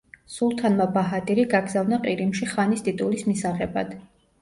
[0.37, 3.99] სულთანმა ბაჰადირი გაგზავნა ყირიმში ხანის ტიტულის მისაღებად.